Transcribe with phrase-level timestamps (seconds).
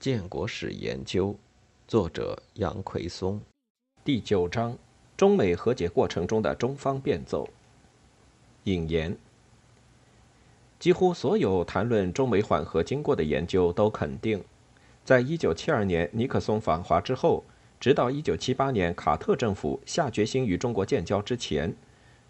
[0.00, 1.36] 建国史研究，
[1.86, 3.38] 作者杨奎松，
[4.02, 4.78] 第九章：
[5.14, 7.46] 中美和解过程中的中方变奏。
[8.64, 9.14] 引言：
[10.78, 14.42] 几乎所有谈论中美缓和经过的研究都肯定，
[15.04, 17.44] 在一九七二年尼克松访华之后，
[17.78, 21.76] 直到一九七八年卡特政府下决心与中国建交之前，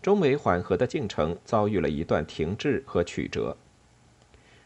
[0.03, 3.57] 中美缓和的进程遭遇了一段停滞和曲折。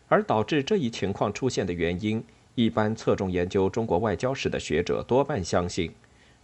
[0.08, 2.24] 而导致这一情况出现的原因。
[2.54, 5.92] 一般侧重研究中国外交史的学者多半相信，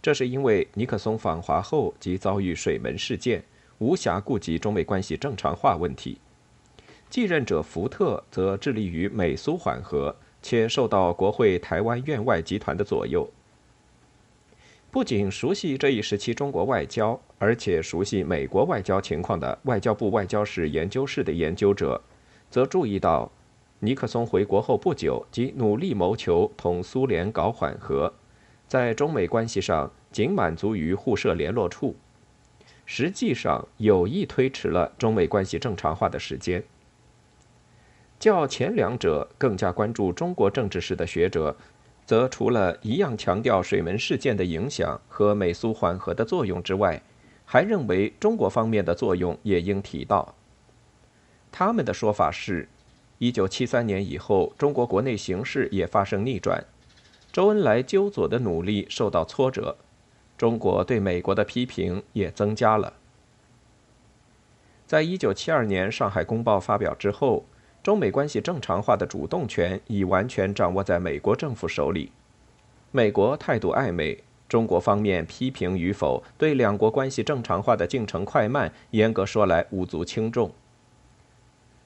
[0.01, 3.41] 这是因为尼克松访华后即遭遇水门事件，
[3.77, 6.17] 无暇顾及中美关系正常化问题。
[7.09, 13.29] 继任者福特则致力于美苏缓和，且受到国会台湾院外集团的左右。
[14.89, 22.01] 不仅熟悉这一时期中国外交，而且熟悉美国外交情况的外交部外交史研究室的研究者，
[22.49, 23.31] 则注意到。
[23.83, 28.13] 尼克松回国后不久，即努力谋求同苏联搞缓和，
[28.67, 31.95] 在中美关系上仅满足于互设联络处，
[32.85, 36.63] 实际上有意推迟了中美关系正常化的时间。
[38.19, 41.57] 较前两者更加关注中国政治史的学者，
[42.05, 47.01] 则除了一样强调水门事件的影响和美苏缓和的作用之外，
[47.45, 50.35] 还认为中国方面的作用也应提到。
[51.51, 52.69] 他们的说法是。
[53.21, 56.65] 一九七三年以后，中国国内形势也发生逆转，
[57.31, 59.77] 周恩来纠左的努力受到挫折，
[60.39, 62.93] 中国对美国的批评也增加了。
[64.87, 67.45] 在一九七二年《上海公报》发表之后，
[67.83, 72.11] 中美关系正常化的主动权已完全掌握在美国政府手里。
[72.89, 80.51] 美国态度暧昧，中国方面批评与否，对两国关系正常化的进程快慢，严格说来无足轻重。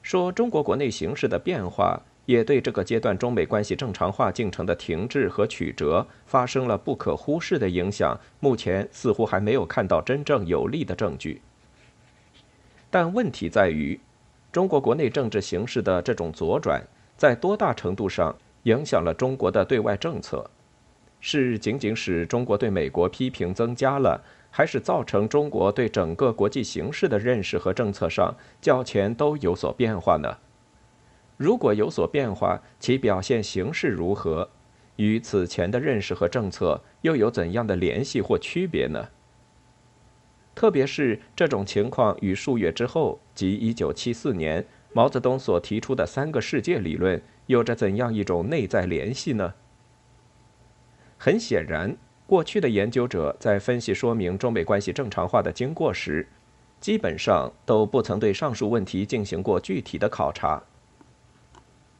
[0.05, 8.15] 说中国国内形势的变化，也对这个阶段中美关系正常化进程的停滞和曲折发生了不可忽视的影响。
[8.39, 11.41] 目前似乎还没有看到真正有力的证据。
[12.91, 13.99] 但问题在于，
[14.51, 16.79] 中国国内政治形势的这种左转，
[17.17, 20.47] 在多大程度上影响了中国的对外政策？
[21.19, 24.23] 是仅仅使中国对美国批评增加了？
[24.55, 30.37] 还是造成中国对整个国际形势的认识和政策上较前都有所变化呢？
[31.35, 34.49] 如果有所变化，其表现形式如何？
[34.95, 39.09] 与此前的认识和政策又有怎样的联系或区别呢？
[40.55, 49.55] 特别是这种情况与数月之后，即1974年毛泽东所提出的三个世界理论有着怎样一种内在联系呢？
[51.17, 51.97] 很显然。
[52.27, 56.27] 过去的研究者在分析说明中美关系正常化的经过时，
[56.79, 60.63] 基本上都不曾对上述问题进行过具体的考察。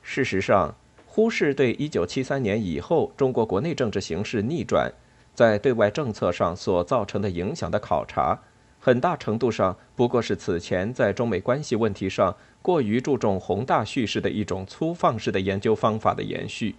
[0.02, 0.74] 事实上，
[1.06, 4.92] 忽视对1973年以后中国国内政治形势逆转
[5.34, 8.40] 在对外政策上所造成的影响的考察，
[8.80, 16.76] 很大程度上不过是此前在中美关系问题上过于注重宏大叙事的一种粗放式的研究方法的延续。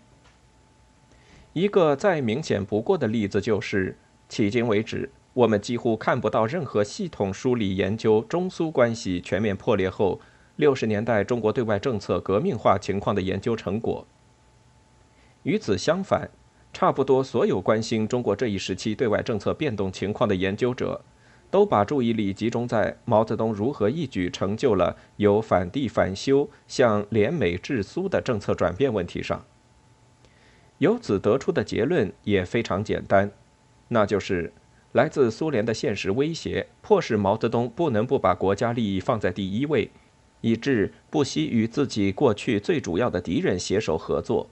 [1.56, 3.96] 一个再明显不过的例子就是，
[4.28, 10.20] 迄今为止，我们几乎看不到任何系统梳理研究中苏关系全面破裂后
[10.56, 14.06] 六十年代中国对外政策革命化情况的研究成果。
[15.44, 16.28] 与此相反，
[16.74, 21.00] 差不多所有关心中国这一时期对外政策变动情况的研究者，
[21.50, 29.42] 都把注意力集中在毛泽东如何一举成就了由反帝反修向联美制苏的政策转变问题上。
[30.78, 33.31] 由此得出的结论也非常简单，
[33.88, 34.53] 那就是
[34.92, 39.91] 来自苏联的现实威胁，迫使毛泽东不能不把国家利益放在第一位，
[40.42, 44.48] 以致不惜与自己过去最主要的敌人携手合作。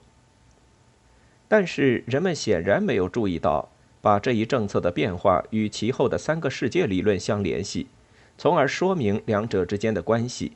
[1.47, 3.69] 但是人们显然没有注意到，
[4.01, 7.87] 把这一政策的变化与其后的三个世界理论相联系，
[8.35, 10.53] 从而说明两者之间的关系。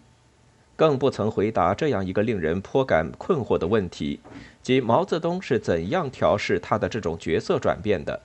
[0.80, 4.22] 更不曾回答这样一个令人颇感困惑的问题，
[4.64, 8.22] 即毛泽东是怎样调试他的这种角色转变的？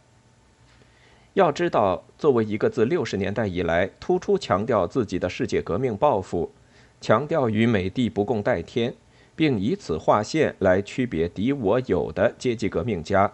[1.32, 6.52] 要知道，作为一个自六十年代以来突出强调自己的世界革命抱负，
[7.00, 8.94] 强调与美帝不共戴天，
[9.34, 13.32] 并以此划线来区别敌我友的阶级革命家，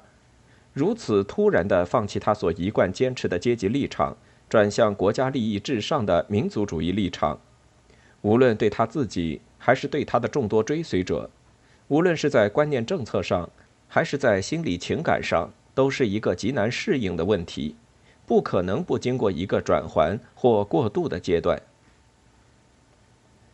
[0.73, 4.17] 如此突然地放弃他所一贯坚持的阶级立场，
[4.49, 7.39] 转向国家利益至上的民族主义立场。
[8.23, 11.31] 无论对他自己，还是对他的众多追随者，
[11.89, 13.49] 无论是在观念政策上，
[13.89, 17.75] 还是在心理情感上，都是一个极难适应的问题，
[18.27, 21.61] 不可能不经过一个转环或过渡的阶段。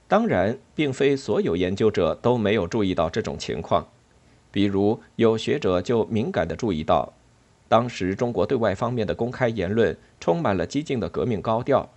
[0.09, 3.87] 当然，并非所有研究者都没有注意到这种情况，
[4.53, 7.13] 比如，有学者就敏感地注意到，
[7.69, 11.89] 当时中国对外方面的公开言论充满了激进的革命高调，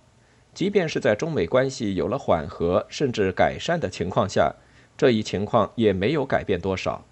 [0.52, 4.54] 即便是在中美关系有了缓和甚至改善的情况下，
[4.96, 7.04] 这一情况也没有改变多少。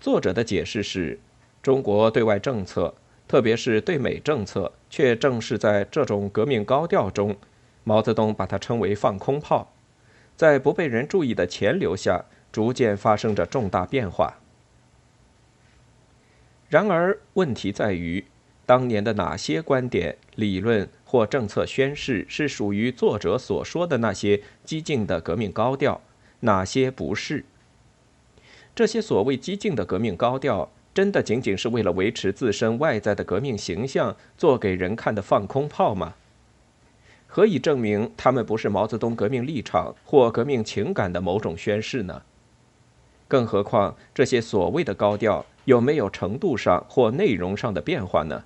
[0.00, 1.18] 作者的解释是，
[1.62, 2.94] 中国对外政策，
[3.26, 7.36] 特别是对美政策，却正是在这种革命高调中，
[7.84, 9.72] 毛泽东把它称为“放空炮”。
[10.36, 14.38] 在不被人注意的潜流下，逐渐发生着重大变化。
[16.68, 18.24] 然而，问题在于，
[18.66, 26.00] 当年的哪些观点、理论或政策宣示是属于作者所说的那些激进的革命高调，
[26.40, 27.44] 哪些不是？
[28.74, 36.14] 这些所谓激进的革命高调，真的仅仅是为了维持自身外在的革命形象，做给人看的放空炮吗？
[37.26, 42.22] 何以证明他们不是毛泽东革命立场或革命情感的某种宣示呢？
[43.28, 48.44] 更何况这些所谓的高调有没有程度上或内容上的变化呢？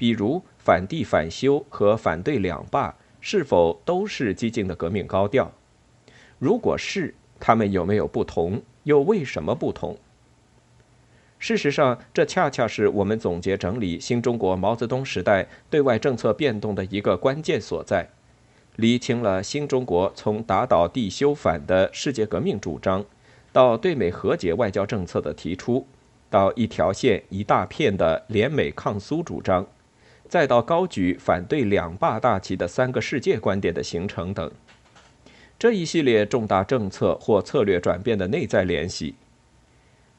[0.00, 5.52] 比如反帝反修和反对两霸，是否都是激进的革命高调？
[6.38, 8.62] 如果是，他们有没有不同？
[8.84, 9.98] 又为什么不同？
[11.38, 18.08] 事实上，这恰恰是我们总结整理新中国毛泽东时代对外政策变动的一个关键所在，
[18.76, 23.04] 厘清了新中国从打倒帝修反的世界革命主张，
[23.52, 25.86] 到对美和解外交政策的提出，
[26.30, 29.66] 到一条线一大片的联美抗苏主张，
[30.30, 34.48] 再到高举反对两霸大旗的三个世界观点的形成等，
[35.58, 39.16] 这一系列重大政策或策略转变的内在联系。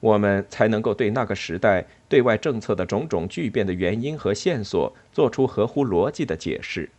[0.01, 6.89] 我们才能够对那个时代对外政策的种种巨变的原因和线索做出合乎逻辑的解释。